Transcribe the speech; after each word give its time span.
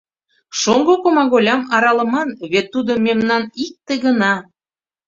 Шоҥго 0.59 0.95
комаголям 1.03 1.61
аралыман, 1.75 2.29
вет 2.51 2.65
тудо 2.73 2.91
мемнан 3.05 3.43
икте 3.65 3.93
гына. 4.05 4.33